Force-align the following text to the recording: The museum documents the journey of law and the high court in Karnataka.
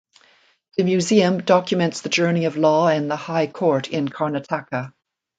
The 0.77 0.83
museum 0.83 1.41
documents 1.43 2.01
the 2.01 2.09
journey 2.09 2.45
of 2.45 2.57
law 2.57 2.87
and 2.87 3.07
the 3.07 3.15
high 3.15 3.45
court 3.45 3.87
in 3.91 4.07
Karnataka. 4.07 4.93